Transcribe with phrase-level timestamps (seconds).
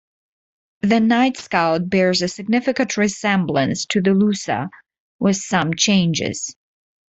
[0.81, 4.67] The NiteScout bears a significant resemblance to the Lusa
[5.19, 6.55] with some changes.